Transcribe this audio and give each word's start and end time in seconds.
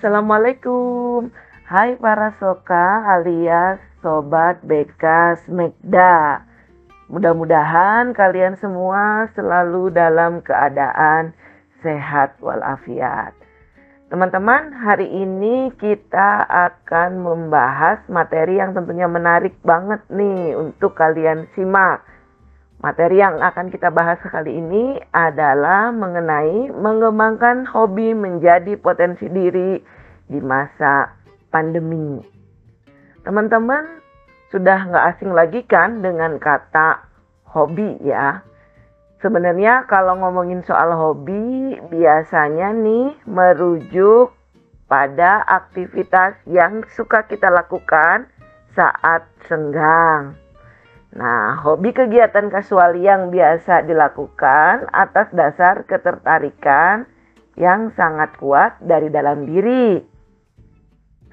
Assalamualaikum. 0.00 1.28
Hai 1.68 1.92
para 2.00 2.32
soka 2.40 3.04
alias 3.04 3.76
sobat 4.00 4.64
bekas 4.64 5.44
Megda. 5.44 6.40
Mudah-mudahan 7.12 8.16
kalian 8.16 8.56
semua 8.56 9.28
selalu 9.36 9.92
dalam 9.92 10.40
keadaan 10.40 11.36
sehat 11.84 12.32
walafiat. 12.40 13.36
Teman-teman, 14.08 14.72
hari 14.72 15.04
ini 15.04 15.68
kita 15.76 16.48
akan 16.48 17.20
membahas 17.20 18.00
materi 18.08 18.56
yang 18.56 18.72
tentunya 18.72 19.04
menarik 19.04 19.52
banget 19.60 20.00
nih 20.08 20.56
untuk 20.56 20.96
kalian 20.96 21.44
simak. 21.52 22.00
Materi 22.80 23.20
yang 23.20 23.44
akan 23.44 23.68
kita 23.68 23.92
bahas 23.92 24.16
kali 24.24 24.56
ini 24.56 24.96
adalah 25.12 25.92
mengenai 25.92 26.72
mengembangkan 26.72 27.68
hobi 27.68 28.16
menjadi 28.16 28.80
potensi 28.80 29.28
diri 29.28 29.76
di 30.24 30.40
masa 30.40 31.12
pandemi. 31.52 32.24
Teman-teman, 33.20 34.00
sudah 34.48 34.88
nggak 34.88 35.06
asing 35.12 35.36
lagi 35.36 35.60
kan 35.68 36.00
dengan 36.00 36.40
kata 36.40 37.04
hobi 37.52 38.00
ya. 38.00 38.40
Sebenarnya 39.20 39.84
kalau 39.84 40.16
ngomongin 40.16 40.64
soal 40.64 40.96
hobi 40.96 41.76
biasanya 41.92 42.72
nih 42.72 43.12
merujuk 43.28 44.32
pada 44.88 45.44
aktivitas 45.44 46.40
yang 46.48 46.80
suka 46.96 47.28
kita 47.28 47.52
lakukan 47.52 48.24
saat 48.72 49.28
senggang. 49.44 50.39
Nah, 51.10 51.58
hobi 51.66 51.90
kegiatan 51.90 52.54
kasual 52.54 52.94
yang 53.02 53.34
biasa 53.34 53.82
dilakukan 53.82 54.86
atas 54.94 55.26
dasar 55.34 55.82
ketertarikan 55.82 57.02
yang 57.58 57.90
sangat 57.98 58.38
kuat 58.38 58.78
dari 58.78 59.10
dalam 59.10 59.42
diri. 59.42 59.98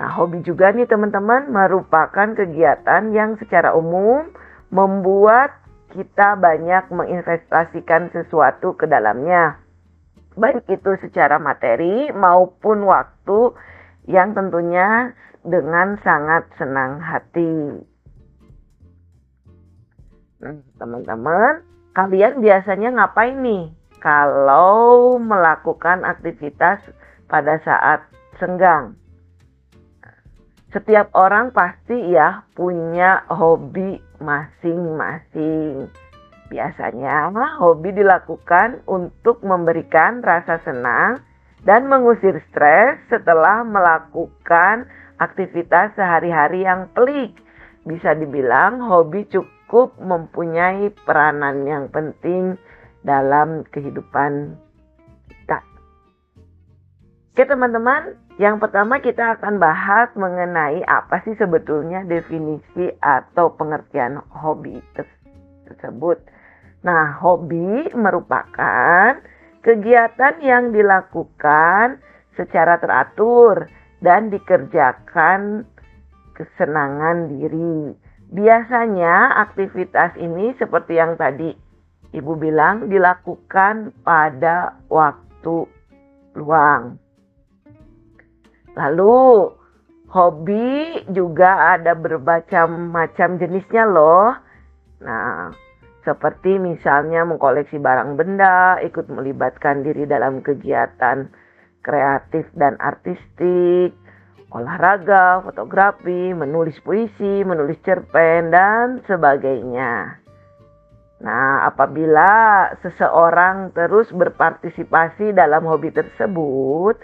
Nah, 0.02 0.10
hobi 0.18 0.42
juga 0.42 0.74
nih 0.74 0.90
teman-teman 0.90 1.54
merupakan 1.54 2.30
kegiatan 2.34 3.14
yang 3.14 3.38
secara 3.38 3.78
umum 3.78 4.34
membuat 4.74 5.54
kita 5.94 6.34
banyak 6.38 6.90
menginvestasikan 6.90 8.10
sesuatu 8.10 8.73
ke 8.73 8.90
dalamnya. 8.90 9.62
Baik 10.38 10.66
itu 10.70 10.98
secara 11.02 11.38
materi 11.38 12.10
maupun 12.14 12.86
waktu 12.86 13.54
yang 14.10 14.34
tentunya 14.34 15.14
dengan 15.46 15.98
sangat 16.02 16.50
senang 16.58 17.02
hati. 17.02 17.82
Nah, 20.38 20.58
teman-teman, 20.78 21.66
kalian 21.98 22.40
biasanya 22.42 22.94
ngapain 22.94 23.42
nih 23.42 23.74
kalau 23.98 25.18
melakukan 25.18 26.06
aktivitas 26.06 26.82
pada 27.26 27.58
saat 27.66 28.06
senggang? 28.38 28.94
setiap 30.78 31.10
orang 31.16 31.56
pasti 31.56 31.96
ya 32.12 32.44
punya 32.52 33.24
hobi 33.32 33.98
masing-masing. 34.20 35.88
Biasanya 36.48 37.32
hobi 37.60 37.92
dilakukan 37.92 38.84
untuk 38.88 39.44
memberikan 39.44 40.24
rasa 40.24 40.60
senang 40.64 41.20
dan 41.66 41.90
mengusir 41.92 42.40
stres 42.52 43.02
setelah 43.12 43.66
melakukan 43.68 44.88
aktivitas 45.20 45.98
sehari-hari 45.98 46.64
yang 46.64 46.88
pelik. 46.96 47.36
Bisa 47.88 48.12
dibilang 48.20 48.84
hobi 48.84 49.24
cukup 49.32 49.96
mempunyai 49.96 50.92
peranan 51.08 51.64
yang 51.64 51.88
penting 51.88 52.60
dalam 53.00 53.64
kehidupan 53.72 54.60
kita. 55.32 55.64
Oke 57.32 57.48
teman-teman, 57.48 58.20
yang 58.36 58.60
pertama 58.60 59.00
kita 59.00 59.39
akan 59.39 59.56
bahas 59.56 60.11
mengenai 60.20 60.84
apa 60.84 61.23
sih 61.23 61.34
sebetulnya 61.39 62.04
definisi 62.04 62.92
atau 63.00 63.56
pengertian 63.56 64.20
hobi 64.36 64.84
tersebut. 65.72 66.20
Nah, 66.84 67.17
hobi 67.23 67.88
merupakan 67.95 69.17
kegiatan 69.64 70.44
yang 70.44 70.76
dilakukan 70.76 72.04
secara 72.38 72.78
teratur 72.78 73.66
dan 74.04 74.30
dikerjakan 74.30 75.66
kesenangan 76.37 77.33
diri. 77.33 77.98
Biasanya 78.30 79.42
aktivitas 79.42 80.14
ini 80.21 80.53
seperti 80.61 80.99
yang 80.99 81.17
tadi 81.17 81.67
Ibu 82.08 82.39
bilang 82.39 82.87
dilakukan 82.87 83.92
pada 83.99 84.80
waktu 84.87 85.67
luang. 86.39 86.95
Lalu 88.80 89.52
hobi 90.08 91.03
juga 91.11 91.75
ada 91.75 91.98
berbagai 91.98 92.71
macam 92.71 93.36
jenisnya 93.36 93.83
loh. 93.83 94.31
Nah, 95.04 95.52
seperti 96.08 96.55
misalnya 96.55 97.27
mengkoleksi 97.27 97.75
barang 97.75 98.15
benda, 98.15 98.80
ikut 98.80 99.11
melibatkan 99.11 99.83
diri 99.83 100.08
dalam 100.08 100.39
kegiatan 100.39 101.27
kreatif 101.83 102.48
dan 102.55 102.80
artistik, 102.80 103.92
olahraga, 104.52 105.44
fotografi, 105.44 106.32
menulis 106.32 106.80
puisi, 106.84 107.44
menulis 107.44 107.78
cerpen, 107.84 108.50
dan 108.52 109.04
sebagainya. 109.04 110.24
Nah, 111.18 111.66
apabila 111.66 112.70
seseorang 112.86 113.74
terus 113.74 114.14
berpartisipasi 114.14 115.34
dalam 115.34 115.66
hobi 115.66 115.90
tersebut, 115.90 116.96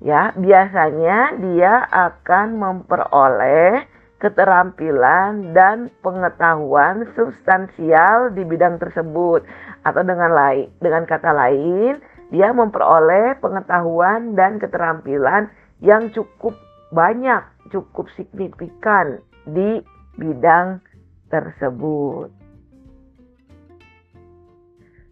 ya 0.00 0.32
biasanya 0.32 1.36
dia 1.36 1.84
akan 1.92 2.56
memperoleh 2.56 3.84
keterampilan 4.20 5.56
dan 5.56 5.88
pengetahuan 6.04 7.08
substansial 7.16 8.32
di 8.36 8.44
bidang 8.44 8.76
tersebut 8.76 9.44
atau 9.80 10.02
dengan 10.04 10.28
lain 10.36 10.68
dengan 10.76 11.08
kata 11.08 11.32
lain 11.32 12.04
dia 12.28 12.52
memperoleh 12.52 13.40
pengetahuan 13.40 14.36
dan 14.36 14.60
keterampilan 14.60 15.48
yang 15.80 16.12
cukup 16.12 16.52
banyak 16.90 17.42
cukup 17.70 18.10
signifikan 18.18 19.22
di 19.46 19.82
bidang 20.18 20.82
tersebut. 21.30 22.30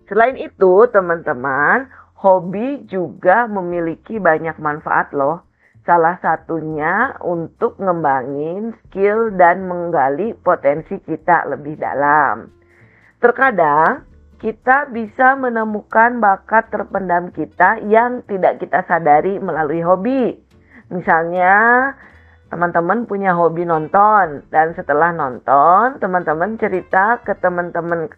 Selain 0.09 0.37
itu, 0.41 0.89
teman-teman, 0.89 1.87
hobi 2.19 2.83
juga 2.89 3.47
memiliki 3.47 4.17
banyak 4.19 4.57
manfaat 4.59 5.13
loh. 5.13 5.45
Salah 5.85 6.21
satunya 6.21 7.17
untuk 7.25 7.81
ngembangin 7.81 8.77
skill 8.85 9.33
dan 9.37 9.65
menggali 9.65 10.37
potensi 10.37 11.01
kita 11.01 11.49
lebih 11.49 11.81
dalam. 11.81 12.53
Terkadang 13.25 14.05
kita 14.39 14.93
bisa 14.93 15.35
menemukan 15.35 16.21
bakat 16.21 16.69
terpendam 16.71 17.33
kita 17.33 17.81
yang 17.89 18.21
tidak 18.29 18.61
kita 18.63 18.85
sadari 18.85 19.41
melalui 19.41 19.81
hobi. 19.81 20.48
Misalnya, 20.89 21.57
teman-teman 22.49 23.05
punya 23.05 23.37
hobi 23.37 23.69
nonton 23.69 24.45
dan 24.49 24.73
setelah 24.73 25.13
nonton, 25.13 26.01
teman-teman 26.01 26.57
cerita 26.57 27.21
ke 27.21 27.37
teman-teman 27.37 28.09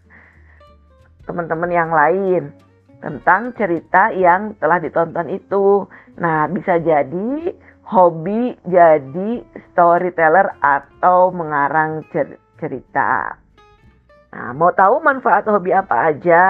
teman-teman 1.26 1.70
yang 1.70 1.90
lain 1.90 2.54
tentang 3.02 3.50
cerita 3.58 4.14
yang 4.14 4.54
telah 4.62 4.78
ditonton 4.78 5.30
itu. 5.30 5.86
Nah, 6.20 6.46
bisa 6.46 6.78
jadi 6.78 7.54
hobi 7.90 8.54
jadi 8.70 9.42
storyteller 9.72 10.54
atau 10.62 11.34
mengarang 11.34 12.06
cer 12.14 12.38
cerita. 12.62 13.34
Nah, 14.30 14.54
mau 14.54 14.70
tahu 14.70 15.02
manfaat 15.02 15.42
hobi 15.50 15.74
apa 15.74 16.14
aja? 16.14 16.44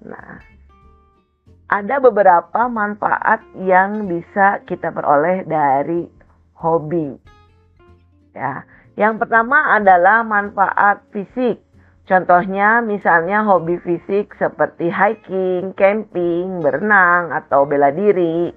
Nah, 0.00 0.40
ada 1.70 2.02
beberapa 2.02 2.66
manfaat 2.66 3.46
yang 3.54 4.10
bisa 4.10 4.58
kita 4.66 4.90
peroleh 4.90 5.46
dari 5.46 6.10
hobi. 6.58 7.14
Ya, 8.34 8.66
yang 8.98 9.22
pertama 9.22 9.78
adalah 9.78 10.26
manfaat 10.26 11.06
fisik. 11.14 11.62
Contohnya 12.10 12.82
misalnya 12.82 13.46
hobi 13.46 13.78
fisik 13.86 14.34
seperti 14.34 14.90
hiking, 14.90 15.70
camping, 15.78 16.58
berenang, 16.58 17.30
atau 17.30 17.62
bela 17.62 17.94
diri. 17.94 18.50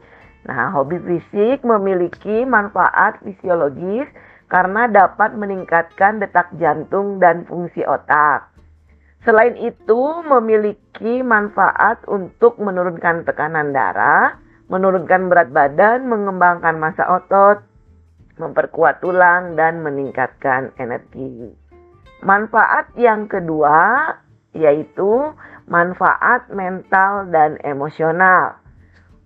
Nah, 0.50 0.74
hobi 0.74 0.98
fisik 0.98 1.62
memiliki 1.62 2.50
manfaat 2.50 3.22
fisiologis 3.22 4.10
karena 4.50 4.90
dapat 4.90 5.38
meningkatkan 5.38 6.18
detak 6.18 6.50
jantung 6.58 7.22
dan 7.22 7.46
fungsi 7.46 7.86
otak. 7.86 8.53
Selain 9.24 9.56
itu, 9.56 10.02
memiliki 10.28 11.24
manfaat 11.24 12.04
untuk 12.12 12.60
menurunkan 12.60 13.24
tekanan 13.24 13.72
darah, 13.72 14.36
menurunkan 14.68 15.32
berat 15.32 15.50
badan, 15.56 16.12
mengembangkan 16.12 16.76
massa 16.76 17.08
otot, 17.08 17.64
memperkuat 18.36 19.00
tulang, 19.00 19.56
dan 19.56 19.80
meningkatkan 19.80 20.76
energi. 20.76 21.56
Manfaat 22.24 22.92
yang 23.00 23.28
kedua 23.28 24.12
yaitu 24.54 25.34
manfaat 25.66 26.46
mental 26.54 27.28
dan 27.34 27.58
emosional. 27.66 28.62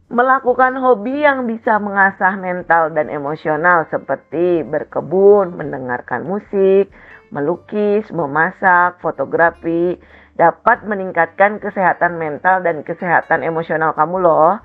Melakukan 0.07 0.79
hobi 0.79 1.19
yang 1.19 1.43
bisa 1.51 1.83
mengasah 1.83 2.39
mental 2.39 2.95
dan 2.95 3.11
emosional 3.11 3.83
seperti 3.91 4.63
berkebun, 4.63 5.59
mendengarkan 5.59 6.23
musik, 6.23 6.87
melukis, 7.31 8.07
memasak, 8.13 8.99
fotografi 9.03 9.99
dapat 10.37 10.85
meningkatkan 10.85 11.57
kesehatan 11.57 12.21
mental 12.21 12.61
dan 12.61 12.85
kesehatan 12.85 13.41
emosional 13.41 13.91
kamu 13.97 14.21
loh. 14.21 14.61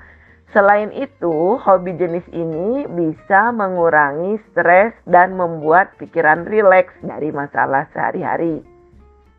Selain 0.52 0.92
itu, 0.92 1.56
hobi 1.56 1.96
jenis 1.96 2.28
ini 2.28 2.84
bisa 2.84 3.56
mengurangi 3.56 4.36
stres 4.52 4.92
dan 5.08 5.32
membuat 5.32 5.96
pikiran 5.96 6.44
rileks 6.44 6.92
dari 7.00 7.32
masalah 7.32 7.88
sehari-hari. 7.96 8.60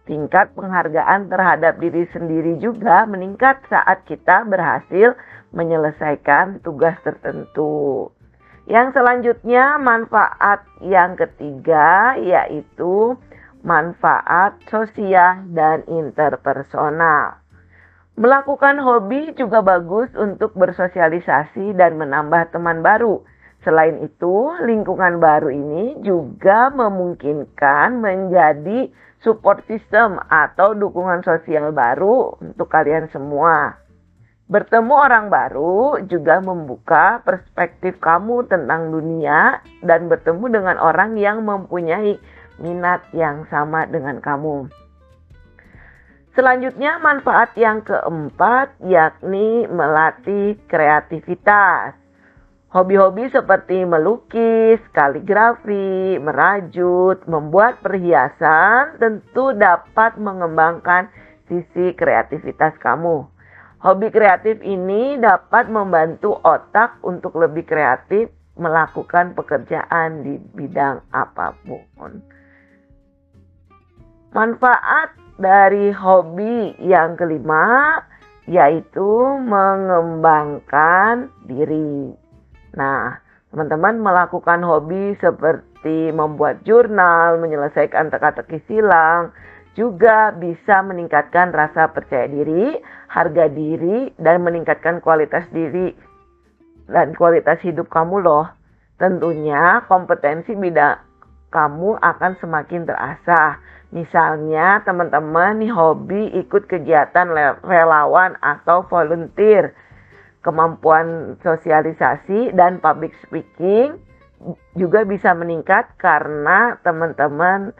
Tingkat 0.09 0.51
penghargaan 0.57 1.29
terhadap 1.29 1.77
diri 1.77 2.09
sendiri 2.11 2.57
juga 2.57 3.05
meningkat 3.05 3.61
saat 3.69 4.03
kita 4.09 4.41
berhasil 4.49 5.13
menyelesaikan 5.53 6.65
tugas 6.65 6.97
tertentu. 7.05 8.09
Yang 8.63 8.95
selanjutnya 8.95 9.75
manfaat 9.75 10.63
yang 10.79 11.19
ketiga 11.19 12.15
yaitu 12.15 13.19
manfaat 13.59 14.55
sosial 14.71 15.43
dan 15.51 15.83
interpersonal. 15.87 17.43
Melakukan 18.13 18.77
hobi 18.77 19.33
juga 19.33 19.65
bagus 19.65 20.13
untuk 20.13 20.53
bersosialisasi 20.53 21.73
dan 21.73 21.97
menambah 21.97 22.53
teman 22.53 22.85
baru. 22.85 23.25
Selain 23.65 23.99
itu, 24.05 24.53
lingkungan 24.63 25.17
baru 25.17 25.49
ini 25.49 25.97
juga 26.05 26.69
memungkinkan 26.69 27.99
menjadi 27.99 28.91
support 29.23 29.63
system 29.65 30.19
atau 30.27 30.75
dukungan 30.75 31.23
sosial 31.23 31.71
baru 31.71 32.37
untuk 32.43 32.67
kalian 32.67 33.07
semua. 33.09 33.82
Bertemu 34.53 34.93
orang 34.93 35.33
baru 35.33 35.97
juga 36.05 36.37
membuka 36.37 37.25
perspektif 37.25 37.97
kamu 37.97 38.45
tentang 38.45 38.93
dunia 38.93 39.65
dan 39.81 40.05
bertemu 40.05 40.45
dengan 40.61 40.77
orang 40.77 41.17
yang 41.17 41.41
mempunyai 41.41 42.21
minat 42.61 43.01
yang 43.17 43.49
sama 43.49 43.89
dengan 43.89 44.21
kamu. 44.21 44.69
Selanjutnya 46.37 47.01
manfaat 47.01 47.57
yang 47.57 47.81
keempat 47.81 48.77
yakni 48.85 49.65
melatih 49.73 50.61
kreativitas. 50.69 51.97
Hobi-hobi 52.69 53.33
seperti 53.33 53.81
melukis, 53.89 54.77
kaligrafi, 54.93 56.21
merajut, 56.21 57.25
membuat 57.25 57.81
perhiasan 57.81 59.01
tentu 59.01 59.57
dapat 59.57 60.13
mengembangkan 60.21 61.09
sisi 61.49 61.97
kreativitas 61.97 62.77
kamu. 62.77 63.32
Hobi 63.83 64.07
kreatif 64.15 64.63
ini 64.63 65.19
dapat 65.19 65.67
membantu 65.67 66.39
otak 66.39 67.03
untuk 67.03 67.35
lebih 67.35 67.67
kreatif 67.67 68.31
melakukan 68.55 69.35
pekerjaan 69.35 70.23
di 70.23 70.39
bidang 70.39 71.03
apa 71.11 71.51
pun. 71.67 72.23
Manfaat 74.31 75.11
dari 75.35 75.91
hobi 75.91 76.79
yang 76.79 77.19
kelima 77.19 77.99
yaitu 78.47 79.11
mengembangkan 79.43 81.27
diri. 81.43 82.15
Nah, 82.79 83.19
teman-teman 83.51 83.99
melakukan 83.99 84.63
hobi 84.63 85.19
seperti 85.19 86.15
membuat 86.15 86.63
jurnal, 86.63 87.35
menyelesaikan 87.43 88.07
teka-teki 88.07 88.63
silang, 88.63 89.35
juga 89.73 90.33
bisa 90.37 90.85
meningkatkan 90.85 91.49
rasa 91.49 91.89
percaya 91.89 92.29
diri, 92.29 92.77
harga 93.09 93.49
diri, 93.49 94.13
dan 94.21 94.45
meningkatkan 94.45 95.01
kualitas 95.01 95.49
diri 95.49 95.93
dan 96.87 97.15
kualitas 97.17 97.57
hidup 97.63 97.89
kamu 97.89 98.21
loh. 98.21 98.45
Tentunya 99.01 99.81
kompetensi 99.89 100.53
bidang 100.53 100.99
kamu 101.53 102.01
akan 102.01 102.31
semakin 102.41 102.85
terasa. 102.89 103.57
Misalnya 103.93 104.81
teman-teman 104.81 105.61
nih 105.61 105.69
hobi 105.69 106.33
ikut 106.41 106.65
kegiatan 106.65 107.29
relawan 107.61 108.33
atau 108.41 108.85
volunteer. 108.89 109.77
Kemampuan 110.43 111.39
sosialisasi 111.39 112.51
dan 112.57 112.81
public 112.83 113.15
speaking 113.23 113.95
juga 114.75 115.07
bisa 115.07 115.31
meningkat 115.31 115.87
karena 115.95 116.75
teman-teman 116.83 117.71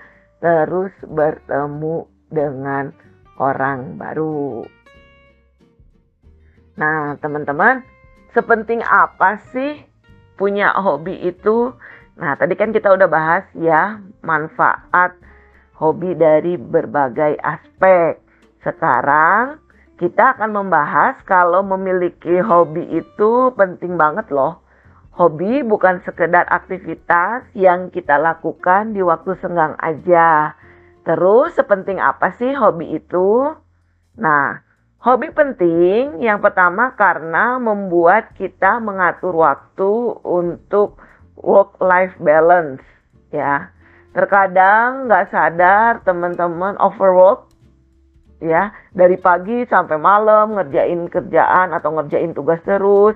terus 0.44 0.92
bertemu 1.08 2.04
dengan 2.28 2.92
orang 3.40 3.96
baru. 3.96 4.68
Nah, 6.76 7.16
teman-teman, 7.24 7.80
sepenting 8.36 8.84
apa 8.84 9.40
sih 9.56 9.80
punya 10.36 10.76
hobi 10.76 11.16
itu? 11.24 11.72
Nah, 12.20 12.36
tadi 12.36 12.60
kan 12.60 12.76
kita 12.76 12.92
udah 12.92 13.08
bahas 13.08 13.48
ya 13.56 14.04
manfaat 14.20 15.16
hobi 15.80 16.12
dari 16.12 16.60
berbagai 16.60 17.40
aspek. 17.40 18.20
Sekarang 18.68 19.64
kita 19.96 20.36
akan 20.36 20.52
membahas 20.52 21.16
kalau 21.24 21.64
memiliki 21.64 22.44
hobi 22.44 22.84
itu 23.00 23.32
penting 23.56 23.96
banget 23.96 24.28
loh 24.28 24.63
Hobi 25.14 25.62
bukan 25.62 26.02
sekedar 26.02 26.50
aktivitas 26.50 27.46
yang 27.54 27.94
kita 27.94 28.18
lakukan 28.18 28.98
di 28.98 29.02
waktu 29.06 29.38
senggang 29.38 29.78
aja. 29.78 30.58
Terus 31.06 31.54
sepenting 31.54 32.02
apa 32.02 32.34
sih 32.34 32.50
hobi 32.58 32.98
itu? 32.98 33.54
Nah, 34.18 34.66
hobi 35.06 35.30
penting 35.30 36.18
yang 36.18 36.42
pertama 36.42 36.98
karena 36.98 37.62
membuat 37.62 38.34
kita 38.34 38.82
mengatur 38.82 39.38
waktu 39.38 40.18
untuk 40.26 40.98
work-life 41.38 42.18
balance 42.18 42.82
ya. 43.30 43.70
Terkadang 44.18 45.06
nggak 45.06 45.30
sadar 45.30 46.02
teman-teman 46.02 46.74
overwork 46.82 47.54
ya 48.42 48.74
dari 48.98 49.22
pagi 49.22 49.62
sampai 49.70 50.02
malam 50.02 50.58
ngerjain 50.58 51.06
kerjaan 51.06 51.70
atau 51.70 52.02
ngerjain 52.02 52.34
tugas 52.34 52.66
terus 52.66 53.14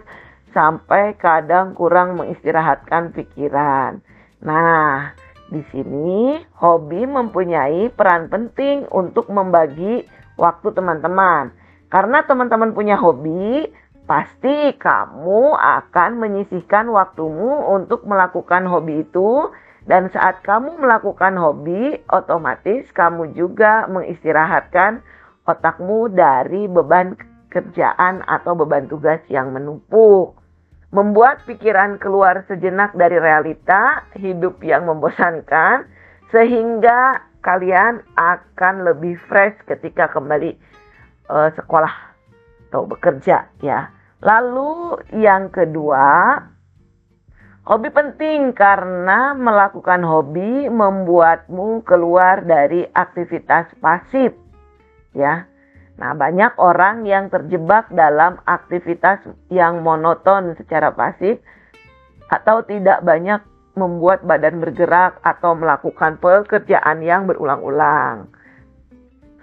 sampai 0.52 1.16
kadang 1.20 1.76
kurang 1.76 2.20
mengistirahatkan 2.20 3.16
pikiran. 3.16 4.00
Nah, 4.44 5.16
di 5.48 5.64
sini 5.72 6.44
hobi 6.60 7.08
mempunyai 7.08 7.88
peran 7.96 8.28
penting 8.28 8.88
untuk 8.92 9.32
membagi 9.32 10.04
waktu 10.36 10.68
teman-teman. 10.76 11.56
Karena 11.88 12.24
teman-teman 12.28 12.76
punya 12.76 13.00
hobi, 13.00 13.64
pasti 14.08 14.76
kamu 14.76 15.56
akan 15.56 16.20
menyisihkan 16.20 16.92
waktumu 16.92 17.76
untuk 17.76 18.04
melakukan 18.08 18.68
hobi 18.68 19.08
itu 19.08 19.52
dan 19.88 20.12
saat 20.12 20.44
kamu 20.44 20.84
melakukan 20.84 21.40
hobi, 21.40 21.96
otomatis 22.12 22.92
kamu 22.92 23.32
juga 23.36 23.88
mengistirahatkan 23.88 25.00
otakmu 25.48 26.12
dari 26.12 26.68
beban 26.68 27.16
kerjaan 27.54 28.24
atau 28.28 28.54
beban 28.54 28.86
tugas 28.92 29.22
yang 29.32 29.56
menumpuk 29.56 30.38
membuat 30.92 31.44
pikiran 31.44 32.00
keluar 32.00 32.48
sejenak 32.48 32.96
dari 32.96 33.20
realita 33.20 34.08
hidup 34.16 34.64
yang 34.64 34.88
membosankan 34.88 35.84
sehingga 36.32 37.28
kalian 37.44 38.04
akan 38.16 38.88
lebih 38.88 39.20
fresh 39.28 39.56
ketika 39.68 40.08
kembali 40.12 40.56
uh, 41.32 41.52
sekolah 41.56 41.92
atau 42.68 42.88
bekerja 42.88 43.48
ya. 43.64 43.92
Lalu 44.24 44.98
yang 45.14 45.54
kedua, 45.54 46.36
hobi 47.68 47.90
penting 47.92 48.56
karena 48.56 49.36
melakukan 49.38 50.02
hobi 50.04 50.68
membuatmu 50.72 51.84
keluar 51.84 52.44
dari 52.44 52.88
aktivitas 52.96 53.72
pasif 53.80 54.34
ya 55.14 55.48
Nah, 55.98 56.14
banyak 56.14 56.62
orang 56.62 57.10
yang 57.10 57.34
terjebak 57.34 57.90
dalam 57.90 58.38
aktivitas 58.46 59.26
yang 59.50 59.82
monoton 59.82 60.54
secara 60.54 60.94
pasif 60.94 61.42
atau 62.30 62.62
tidak 62.62 63.02
banyak 63.02 63.42
membuat 63.74 64.22
badan 64.26 64.62
bergerak 64.62 65.18
atau 65.26 65.58
melakukan 65.58 66.22
pekerjaan 66.22 67.02
yang 67.02 67.26
berulang-ulang. 67.26 68.30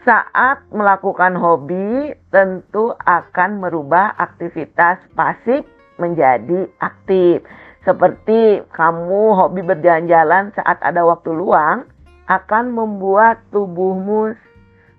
Saat 0.07 0.69
melakukan 0.71 1.35
hobi, 1.39 2.13
tentu 2.29 2.93
akan 3.03 3.59
merubah 3.59 4.15
aktivitas 4.21 5.01
pasif 5.17 5.65
menjadi 5.97 6.69
aktif. 6.79 7.41
Seperti 7.83 8.63
kamu 8.75 9.23
hobi 9.33 9.65
berjalan-jalan 9.65 10.53
saat 10.55 10.77
ada 10.85 11.03
waktu 11.09 11.33
luang, 11.33 11.89
akan 12.29 12.65
membuat 12.73 13.41
tubuhmu 13.49 14.37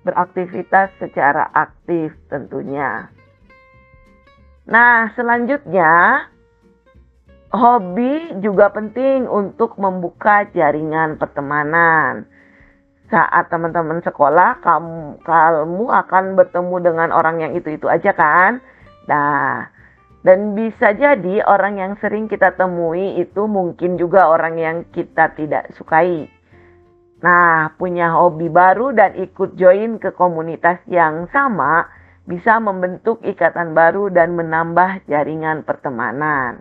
beraktivitas 0.05 0.93
secara 1.01 1.49
aktif 1.51 2.13
tentunya. 2.29 3.09
Nah, 4.69 5.09
selanjutnya 5.17 6.25
hobi 7.49 8.37
juga 8.45 8.69
penting 8.69 9.25
untuk 9.25 9.75
membuka 9.81 10.45
jaringan 10.53 11.17
pertemanan. 11.17 12.29
Saat 13.09 13.53
teman-teman 13.53 14.01
sekolah, 14.01 14.61
kamu, 14.65 15.21
kamu 15.21 15.85
akan 15.89 16.23
bertemu 16.37 16.75
dengan 16.81 17.09
orang 17.13 17.41
yang 17.41 17.53
itu-itu 17.53 17.85
aja 17.85 18.13
kan? 18.17 18.61
Nah, 19.05 19.69
Dan 20.25 20.57
bisa 20.57 20.89
jadi 20.97 21.45
orang 21.45 21.77
yang 21.77 21.93
sering 22.01 22.25
kita 22.25 22.57
temui 22.57 23.21
itu 23.21 23.45
mungkin 23.45 24.01
juga 24.01 24.25
orang 24.25 24.57
yang 24.57 24.77
kita 24.89 25.37
tidak 25.37 25.69
sukai. 25.77 26.25
Nah, 27.23 27.71
punya 27.79 28.11
hobi 28.11 28.51
baru 28.51 28.91
dan 28.91 29.15
ikut 29.15 29.55
join 29.55 30.03
ke 30.03 30.11
komunitas 30.11 30.83
yang 30.91 31.31
sama 31.31 31.87
bisa 32.27 32.59
membentuk 32.59 33.23
ikatan 33.23 33.71
baru 33.71 34.11
dan 34.11 34.35
menambah 34.35 35.05
jaringan 35.07 35.63
pertemanan. 35.63 36.59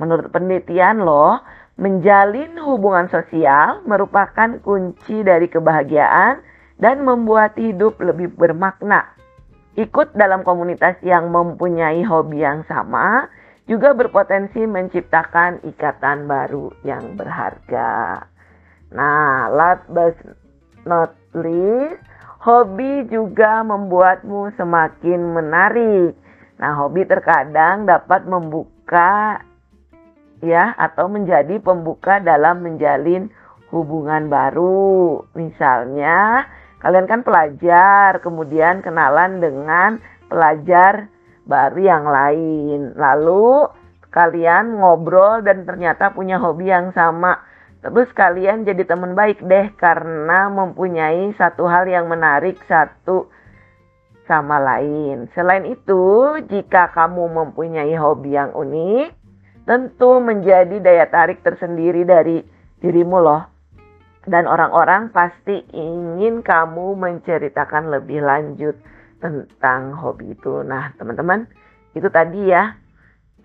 Menurut 0.00 0.32
penelitian 0.32 1.04
loh, 1.04 1.44
menjalin 1.76 2.56
hubungan 2.62 3.12
sosial 3.12 3.84
merupakan 3.84 4.56
kunci 4.64 5.20
dari 5.20 5.50
kebahagiaan 5.52 6.40
dan 6.80 7.04
membuat 7.04 7.58
hidup 7.60 8.00
lebih 8.00 8.32
bermakna. 8.32 9.12
Ikut 9.76 10.16
dalam 10.16 10.44
komunitas 10.44 11.00
yang 11.04 11.28
mempunyai 11.32 12.04
hobi 12.04 12.44
yang 12.44 12.64
sama 12.64 13.28
juga 13.68 13.96
berpotensi 13.96 14.64
menciptakan 14.64 15.64
ikatan 15.64 16.28
baru 16.28 16.72
yang 16.84 17.16
berharga. 17.16 18.31
Nah, 18.92 19.48
last 19.48 19.88
but 19.88 20.12
not 20.84 21.16
least, 21.32 21.96
hobi 22.44 23.08
juga 23.08 23.64
membuatmu 23.64 24.52
semakin 24.60 25.20
menarik. 25.32 26.12
Nah, 26.60 26.76
hobi 26.76 27.08
terkadang 27.08 27.88
dapat 27.88 28.28
membuka 28.28 29.40
ya 30.44 30.76
atau 30.76 31.08
menjadi 31.08 31.56
pembuka 31.62 32.20
dalam 32.20 32.60
menjalin 32.60 33.32
hubungan 33.72 34.28
baru. 34.28 35.24
Misalnya, 35.32 36.44
kalian 36.84 37.08
kan 37.08 37.24
pelajar, 37.24 38.20
kemudian 38.20 38.84
kenalan 38.84 39.40
dengan 39.40 39.96
pelajar 40.28 41.08
baru 41.48 41.80
yang 41.80 42.04
lain. 42.04 42.80
Lalu 42.92 43.72
kalian 44.12 44.76
ngobrol 44.76 45.40
dan 45.40 45.64
ternyata 45.64 46.12
punya 46.12 46.36
hobi 46.36 46.68
yang 46.68 46.92
sama 46.92 47.51
Terus 47.82 48.08
kalian 48.14 48.62
jadi 48.62 48.86
teman 48.86 49.18
baik 49.18 49.42
deh 49.42 49.74
karena 49.74 50.46
mempunyai 50.46 51.34
satu 51.34 51.66
hal 51.66 51.90
yang 51.90 52.06
menarik 52.06 52.62
satu 52.70 53.26
sama 54.30 54.62
lain. 54.62 55.26
Selain 55.34 55.66
itu, 55.66 56.38
jika 56.46 56.94
kamu 56.94 57.26
mempunyai 57.26 57.90
hobi 57.98 58.38
yang 58.38 58.54
unik, 58.54 59.10
tentu 59.66 60.22
menjadi 60.22 60.78
daya 60.78 61.10
tarik 61.10 61.42
tersendiri 61.42 62.06
dari 62.06 62.38
dirimu 62.78 63.18
loh. 63.18 63.42
Dan 64.22 64.46
orang-orang 64.46 65.10
pasti 65.10 65.66
ingin 65.74 66.46
kamu 66.46 66.94
menceritakan 66.94 67.90
lebih 67.90 68.22
lanjut 68.22 68.78
tentang 69.18 69.98
hobi 69.98 70.38
itu. 70.38 70.62
Nah, 70.62 70.94
teman-teman, 70.94 71.50
itu 71.98 72.06
tadi 72.06 72.46
ya 72.46 72.78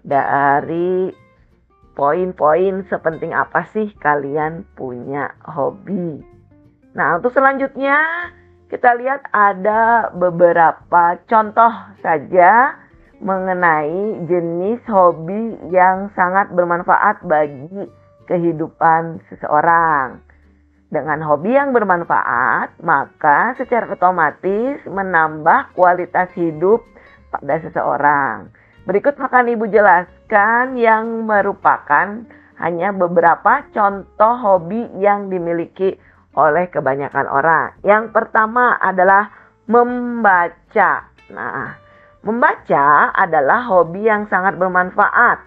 dari 0.05 1.09
poin-poin 1.97 2.85
sepenting 2.85 3.33
apa 3.33 3.65
sih 3.73 3.89
kalian 3.97 4.69
punya 4.77 5.33
hobi. 5.41 6.21
Nah, 6.93 7.17
untuk 7.17 7.33
selanjutnya 7.33 7.97
kita 8.69 8.93
lihat 9.01 9.25
ada 9.33 10.13
beberapa 10.13 11.17
contoh 11.25 11.73
saja 12.05 12.77
mengenai 13.17 14.29
jenis 14.29 14.85
hobi 14.85 15.57
yang 15.73 16.13
sangat 16.13 16.53
bermanfaat 16.53 17.25
bagi 17.25 17.89
kehidupan 18.29 19.25
seseorang. 19.33 20.21
Dengan 20.87 21.19
hobi 21.25 21.51
yang 21.51 21.75
bermanfaat, 21.75 22.79
maka 22.79 23.57
secara 23.59 23.91
otomatis 23.91 24.79
menambah 24.87 25.75
kualitas 25.75 26.31
hidup 26.37 26.79
pada 27.33 27.59
seseorang. 27.59 28.53
Berikut 28.87 29.19
akan 29.19 29.51
Ibu 29.51 29.67
jelaskan 29.67 30.79
yang 30.79 31.27
merupakan 31.27 32.23
hanya 32.55 32.95
beberapa 32.95 33.67
contoh 33.75 34.33
hobi 34.39 34.87
yang 35.03 35.27
dimiliki 35.27 35.99
oleh 36.39 36.71
kebanyakan 36.71 37.27
orang. 37.27 37.75
Yang 37.83 38.15
pertama 38.15 38.79
adalah 38.79 39.27
membaca. 39.67 41.03
Nah, 41.35 41.75
membaca 42.23 43.11
adalah 43.11 43.67
hobi 43.67 44.07
yang 44.07 44.23
sangat 44.31 44.55
bermanfaat. 44.55 45.43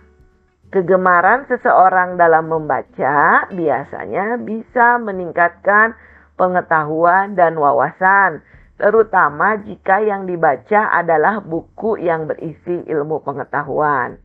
Kegemaran 0.68 1.48
seseorang 1.48 2.20
dalam 2.20 2.44
membaca 2.44 3.48
biasanya 3.48 4.36
bisa 4.36 5.00
meningkatkan 5.00 5.96
pengetahuan 6.36 7.32
dan 7.32 7.56
wawasan 7.56 8.44
terutama 8.80 9.60
jika 9.60 10.00
yang 10.00 10.24
dibaca 10.24 10.88
adalah 10.88 11.44
buku 11.44 12.00
yang 12.00 12.24
berisi 12.24 12.80
ilmu 12.88 13.20
pengetahuan. 13.20 14.16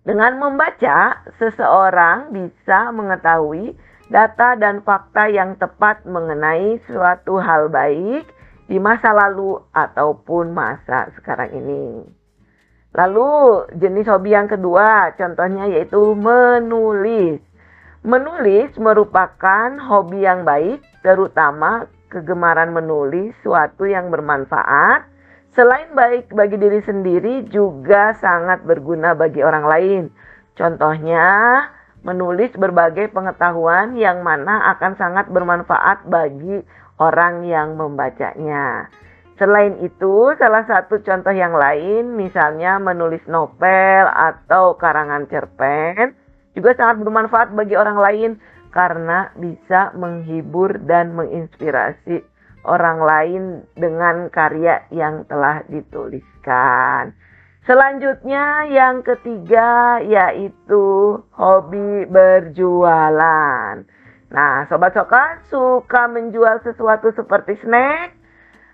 Dengan 0.00 0.40
membaca, 0.40 1.20
seseorang 1.36 2.32
bisa 2.32 2.88
mengetahui 2.88 3.76
data 4.08 4.56
dan 4.56 4.80
fakta 4.80 5.28
yang 5.28 5.60
tepat 5.60 6.08
mengenai 6.08 6.80
suatu 6.88 7.36
hal 7.36 7.68
baik 7.68 8.24
di 8.64 8.80
masa 8.80 9.12
lalu 9.12 9.60
ataupun 9.76 10.56
masa 10.56 11.12
sekarang 11.20 11.52
ini. 11.52 12.08
Lalu, 12.96 13.28
jenis 13.76 14.08
hobi 14.08 14.32
yang 14.32 14.48
kedua, 14.48 15.12
contohnya 15.20 15.68
yaitu 15.68 16.16
menulis. 16.16 17.44
Menulis 18.00 18.72
merupakan 18.80 19.76
hobi 19.76 20.24
yang 20.24 20.48
baik, 20.48 20.80
terutama 21.04 21.84
kegemaran 22.08 22.72
menulis 22.72 23.36
suatu 23.44 23.84
yang 23.84 24.08
bermanfaat, 24.08 25.04
selain 25.52 25.92
baik 25.92 26.32
bagi 26.32 26.56
diri 26.56 26.80
sendiri 26.84 27.48
juga 27.48 28.16
sangat 28.16 28.64
berguna 28.64 29.12
bagi 29.12 29.44
orang 29.44 29.64
lain. 29.68 30.02
Contohnya, 30.56 31.24
menulis 32.02 32.50
berbagai 32.56 33.12
pengetahuan 33.12 33.94
yang 33.94 34.24
mana 34.24 34.74
akan 34.76 34.96
sangat 34.96 35.30
bermanfaat 35.30 36.08
bagi 36.08 36.64
orang 36.98 37.46
yang 37.46 37.78
membacanya. 37.78 38.90
Selain 39.38 39.78
itu, 39.86 40.34
salah 40.34 40.66
satu 40.66 40.98
contoh 40.98 41.30
yang 41.30 41.54
lain, 41.54 42.18
misalnya 42.18 42.82
menulis 42.82 43.22
novel 43.30 44.10
atau 44.10 44.74
karangan 44.74 45.30
cerpen, 45.30 46.10
juga 46.58 46.74
sangat 46.74 47.06
bermanfaat 47.06 47.54
bagi 47.54 47.78
orang 47.78 47.98
lain 48.02 48.30
karena 48.70 49.32
bisa 49.36 49.92
menghibur 49.96 50.76
dan 50.84 51.16
menginspirasi 51.16 52.24
orang 52.68 52.98
lain 53.00 53.42
dengan 53.74 54.28
karya 54.28 54.84
yang 54.92 55.24
telah 55.24 55.64
dituliskan. 55.66 57.16
Selanjutnya 57.68 58.64
yang 58.72 59.04
ketiga 59.04 60.00
yaitu 60.00 61.20
hobi 61.36 62.08
berjualan. 62.08 63.84
Nah, 64.28 64.54
sobat 64.68 64.92
soka 64.96 65.40
suka 65.48 66.08
menjual 66.08 66.60
sesuatu 66.64 67.12
seperti 67.12 67.60
snack, 67.60 68.16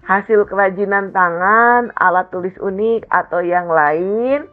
hasil 0.06 0.46
kerajinan 0.46 1.10
tangan, 1.10 1.90
alat 1.94 2.30
tulis 2.30 2.54
unik 2.58 3.06
atau 3.10 3.42
yang 3.42 3.66
lain 3.70 4.46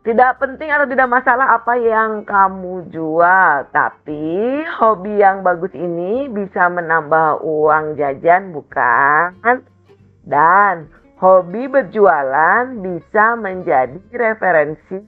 tidak 0.00 0.40
penting 0.40 0.72
atau 0.72 0.88
tidak 0.88 1.12
masalah 1.12 1.60
apa 1.60 1.76
yang 1.76 2.24
kamu 2.24 2.88
jual, 2.88 3.68
tapi 3.68 4.64
hobi 4.80 5.20
yang 5.20 5.44
bagus 5.44 5.76
ini 5.76 6.24
bisa 6.32 6.72
menambah 6.72 7.44
uang 7.44 8.00
jajan, 8.00 8.56
bukan? 8.56 9.36
Dan 10.24 10.88
hobi 11.20 11.68
berjualan 11.68 12.80
bisa 12.80 13.36
menjadi 13.36 14.00
referensi 14.16 15.04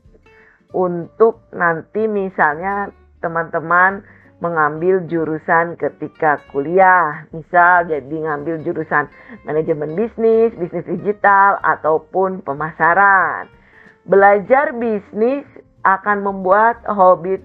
untuk 0.76 1.40
nanti 1.56 2.04
misalnya 2.04 2.92
teman-teman 3.24 4.04
mengambil 4.44 5.08
jurusan 5.08 5.80
ketika 5.80 6.36
kuliah. 6.52 7.24
Misal 7.32 7.88
jadi 7.88 8.12
ngambil 8.28 8.60
jurusan 8.60 9.08
manajemen 9.48 9.96
bisnis, 9.96 10.52
bisnis 10.58 10.84
digital, 10.84 11.56
ataupun 11.64 12.44
pemasaran. 12.44 13.61
Belajar 14.02 14.74
bisnis 14.74 15.46
akan 15.86 16.26
membuat 16.26 16.82
hobi 16.90 17.38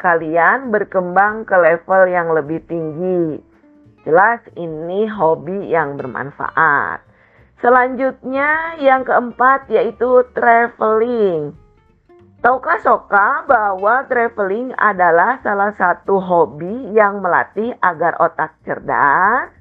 kalian 0.00 0.72
berkembang 0.72 1.44
ke 1.44 1.52
level 1.52 2.08
yang 2.08 2.32
lebih 2.32 2.64
tinggi. 2.64 3.36
Jelas 4.08 4.40
ini 4.56 5.04
hobi 5.04 5.68
yang 5.68 6.00
bermanfaat. 6.00 7.04
Selanjutnya 7.60 8.80
yang 8.80 9.04
keempat 9.04 9.68
yaitu 9.68 10.24
traveling. 10.32 11.52
Tahukah 12.40 12.80
Soka 12.80 13.44
bahwa 13.44 14.08
traveling 14.08 14.72
adalah 14.80 15.36
salah 15.44 15.76
satu 15.76 16.16
hobi 16.16 16.96
yang 16.96 17.20
melatih 17.20 17.76
agar 17.84 18.16
otak 18.16 18.56
cerdas, 18.64 19.52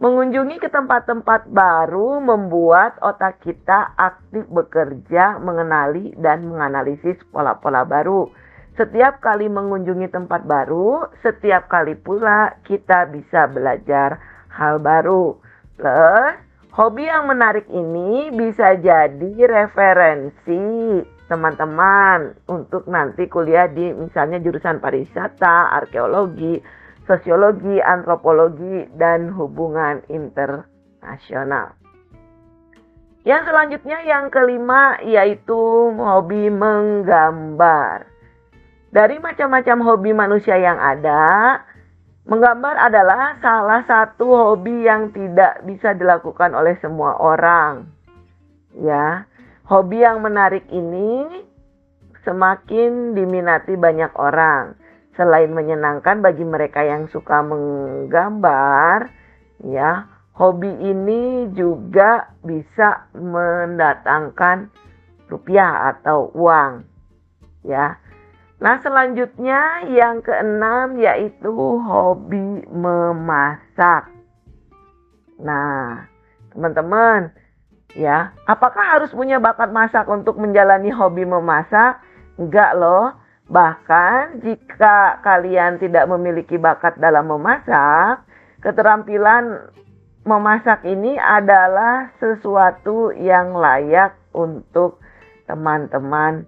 Mengunjungi 0.00 0.56
ke 0.64 0.72
tempat-tempat 0.72 1.52
baru 1.52 2.24
membuat 2.24 2.96
otak 3.04 3.44
kita 3.44 3.92
aktif 4.00 4.48
bekerja, 4.48 5.36
mengenali 5.36 6.16
dan 6.16 6.48
menganalisis 6.48 7.20
pola-pola 7.28 7.84
baru. 7.84 8.32
Setiap 8.80 9.20
kali 9.20 9.52
mengunjungi 9.52 10.08
tempat 10.08 10.48
baru, 10.48 11.04
setiap 11.20 11.68
kali 11.68 12.00
pula 12.00 12.56
kita 12.64 13.12
bisa 13.12 13.44
belajar 13.44 14.16
hal 14.48 14.80
baru. 14.80 15.36
Plus, 15.76 16.32
Hobi 16.72 17.04
yang 17.04 17.28
menarik 17.28 17.68
ini 17.68 18.32
bisa 18.32 18.80
jadi 18.80 19.32
referensi 19.44 21.04
teman-teman 21.28 22.40
untuk 22.48 22.88
nanti 22.88 23.28
kuliah 23.28 23.68
di 23.68 23.92
misalnya 23.92 24.40
jurusan 24.40 24.80
pariwisata, 24.80 25.76
arkeologi, 25.76 26.79
sosiologi, 27.10 27.82
antropologi, 27.82 28.86
dan 28.94 29.34
hubungan 29.34 30.06
internasional. 30.06 31.74
Yang 33.26 33.42
selanjutnya 33.50 33.98
yang 34.06 34.30
kelima 34.30 35.02
yaitu 35.02 35.58
hobi 35.98 36.46
menggambar. 36.54 38.06
Dari 38.94 39.18
macam-macam 39.18 39.76
hobi 39.82 40.10
manusia 40.14 40.56
yang 40.56 40.78
ada, 40.78 41.58
Menggambar 42.30 42.76
adalah 42.76 43.40
salah 43.42 43.82
satu 43.88 44.28
hobi 44.30 44.86
yang 44.86 45.10
tidak 45.10 45.66
bisa 45.66 45.96
dilakukan 45.98 46.54
oleh 46.54 46.78
semua 46.78 47.18
orang. 47.18 47.90
Ya, 48.76 49.26
hobi 49.66 50.06
yang 50.06 50.22
menarik 50.22 50.62
ini 50.70 51.26
semakin 52.22 53.18
diminati 53.18 53.74
banyak 53.74 54.14
orang. 54.14 54.78
Selain 55.20 55.52
menyenangkan 55.52 56.24
bagi 56.24 56.48
mereka 56.48 56.80
yang 56.80 57.04
suka 57.12 57.44
menggambar, 57.44 59.12
ya, 59.68 60.08
hobi 60.32 60.72
ini 60.80 61.52
juga 61.52 62.32
bisa 62.40 63.04
mendatangkan 63.12 64.72
rupiah 65.28 65.92
atau 65.92 66.32
uang. 66.32 66.88
Ya, 67.68 68.00
Nah, 68.60 68.76
selanjutnya 68.84 69.88
yang 69.88 70.20
keenam 70.20 71.00
yaitu 71.00 71.52
hobi 71.80 72.60
memasak. 72.68 74.12
Nah, 75.40 76.04
teman-teman, 76.52 77.32
ya, 77.96 78.36
apakah 78.44 79.00
harus 79.00 79.16
punya 79.16 79.40
bakat 79.40 79.72
masak 79.72 80.04
untuk 80.12 80.36
menjalani 80.36 80.92
hobi 80.92 81.24
memasak? 81.24 82.04
Enggak 82.36 82.76
loh. 82.76 83.19
Bahkan 83.50 84.46
jika 84.46 85.18
kalian 85.26 85.82
tidak 85.82 86.06
memiliki 86.06 86.54
bakat 86.54 86.94
dalam 87.02 87.26
memasak, 87.26 88.22
keterampilan 88.62 89.74
memasak 90.22 90.86
ini 90.86 91.18
adalah 91.18 92.14
sesuatu 92.22 93.10
yang 93.10 93.58
layak 93.58 94.14
untuk 94.30 95.02
teman-teman 95.50 96.46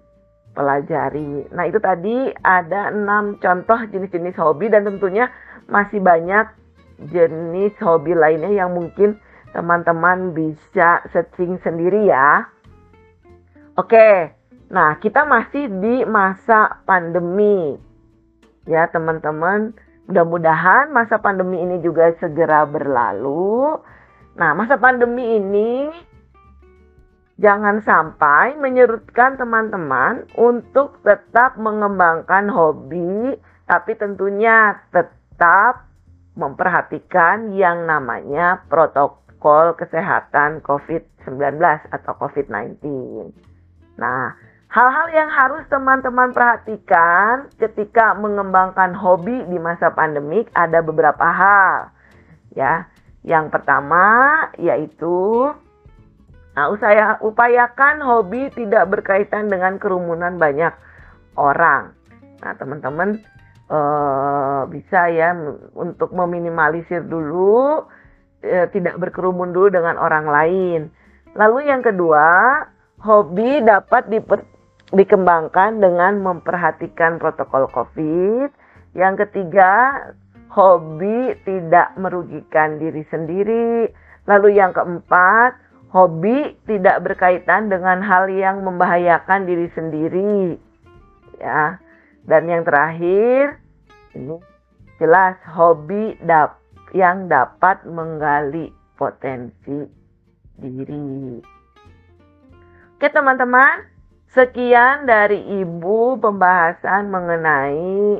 pelajari. 0.55 1.43
Nah 1.51 1.67
itu 1.67 1.83
tadi 1.83 2.31
ada 2.39 2.95
enam 2.95 3.35
contoh 3.41 3.83
jenis-jenis 3.91 4.39
hobi 4.39 4.71
dan 4.71 4.87
tentunya 4.87 5.27
masih 5.67 5.99
banyak 5.99 6.47
jenis 7.11 7.75
hobi 7.83 8.15
lainnya 8.15 8.63
yang 8.63 8.71
mungkin 8.71 9.19
teman-teman 9.51 10.31
bisa 10.31 11.03
searching 11.11 11.59
sendiri 11.59 12.07
ya. 12.07 12.47
Oke, 13.73 14.37
nah 14.73 14.97
kita 14.97 15.21
masih 15.29 15.69
di 15.69 16.01
masa 16.09 16.81
pandemi. 16.89 17.77
Ya 18.65 18.89
teman-teman, 18.89 19.77
mudah-mudahan 20.09 20.89
masa 20.89 21.21
pandemi 21.21 21.61
ini 21.61 21.77
juga 21.85 22.09
segera 22.17 22.65
berlalu. 22.65 23.77
Nah 24.33 24.57
masa 24.57 24.81
pandemi 24.81 25.37
ini 25.37 25.93
Jangan 27.33 27.81
sampai 27.81 28.53
menyerutkan 28.61 29.41
teman-teman 29.41 30.29
untuk 30.37 31.01
tetap 31.01 31.57
mengembangkan 31.57 32.45
hobi, 32.45 33.33
tapi 33.65 33.97
tentunya 33.97 34.77
tetap 34.93 35.89
memperhatikan 36.37 37.49
yang 37.57 37.89
namanya 37.89 38.61
protokol 38.69 39.73
kesehatan 39.73 40.61
COVID-19 40.61 41.57
atau 41.89 42.13
COVID-19. 42.21 42.79
Nah, 43.97 44.37
hal-hal 44.73 45.07
yang 45.13 45.29
harus 45.29 45.63
teman-teman 45.69 46.33
perhatikan 46.33 47.45
ketika 47.61 48.17
mengembangkan 48.17 48.97
hobi 48.97 49.45
di 49.45 49.61
masa 49.61 49.93
pandemik 49.93 50.49
ada 50.57 50.81
beberapa 50.81 51.29
hal. 51.29 51.93
Ya, 52.57 52.89
yang 53.21 53.53
pertama 53.53 54.49
yaitu 54.57 55.49
Nah, 56.53 56.69
usaya, 56.69 57.17
upayakan 57.17 57.97
hobi 58.05 58.53
tidak 58.53 58.85
berkaitan 58.85 59.49
dengan 59.49 59.81
kerumunan 59.81 60.37
banyak 60.37 60.69
orang. 61.33 61.97
Nah, 62.45 62.53
teman-teman 62.53 63.17
uh, 63.73 64.69
bisa 64.69 65.09
ya 65.09 65.33
untuk 65.73 66.13
meminimalisir 66.13 67.09
dulu 67.09 67.89
uh, 68.45 68.67
tidak 68.69 69.01
berkerumun 69.01 69.49
dulu 69.49 69.73
dengan 69.73 69.97
orang 69.97 70.29
lain. 70.29 70.81
Lalu 71.33 71.73
yang 71.73 71.81
kedua, 71.81 72.21
hobi 73.01 73.65
dapat 73.65 74.13
diper, 74.13 74.45
dikembangkan 74.93 75.81
dengan 75.81 76.21
memperhatikan 76.21 77.17
protokol 77.17 77.67
COVID. 77.73 78.49
Yang 78.93 79.27
ketiga, 79.27 79.91
hobi 80.53 81.33
tidak 81.43 81.97
merugikan 81.97 82.77
diri 82.77 83.01
sendiri. 83.09 83.89
Lalu 84.29 84.55
yang 84.55 84.71
keempat, 84.71 85.63
Hobi 85.93 86.57
tidak 86.65 87.05
berkaitan 87.05 87.69
dengan 87.69 88.01
hal 88.01 88.25
yang 88.25 88.65
membahayakan 88.65 89.45
diri 89.45 89.69
sendiri. 89.77 90.57
Ya. 91.37 91.77
Dan 92.25 92.49
yang 92.49 92.65
terakhir, 92.65 93.61
ini 94.17 94.41
jelas 94.97 95.37
hobi 95.53 96.17
dap 96.25 96.57
yang 96.97 97.29
dapat 97.29 97.85
menggali 97.85 98.73
potensi 98.97 99.85
diri. 100.57 101.45
Oke 102.97 103.07
teman-teman, 103.13 103.85
sekian 104.33 105.05
dari 105.05 105.61
Ibu 105.61 106.17
pembahasan 106.17 107.13
mengenai 107.13 108.17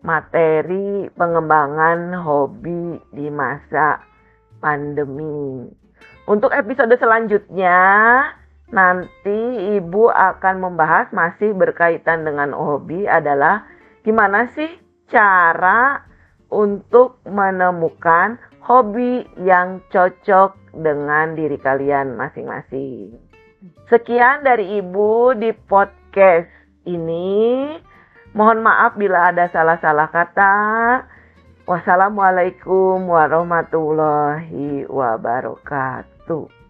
materi 0.00 1.08
pengembangan 1.12 2.16
hobi 2.16 2.96
di 3.12 3.28
masa 3.28 4.00
pandemi. 4.64 5.68
Untuk 6.24 6.48
episode 6.56 6.96
selanjutnya, 6.96 7.76
nanti 8.72 9.76
Ibu 9.76 10.08
akan 10.08 10.64
membahas 10.64 11.12
masih 11.12 11.52
berkaitan 11.52 12.24
dengan 12.24 12.56
hobi 12.56 13.04
adalah 13.04 13.68
gimana 14.00 14.48
sih 14.56 14.72
cara 15.12 16.08
untuk 16.48 17.20
menemukan 17.28 18.40
hobi 18.64 19.28
yang 19.44 19.84
cocok 19.92 20.56
dengan 20.72 21.36
diri 21.36 21.60
kalian 21.60 22.16
masing-masing. 22.16 23.33
Sekian 23.88 24.44
dari 24.44 24.76
Ibu 24.76 25.32
di 25.40 25.52
podcast 25.56 26.52
ini. 26.84 27.72
Mohon 28.36 28.60
maaf 28.66 28.92
bila 29.00 29.32
ada 29.32 29.48
salah-salah 29.48 30.12
kata. 30.12 30.56
Wassalamualaikum 31.64 33.08
warahmatullahi 33.08 34.84
wabarakatuh. 34.84 36.64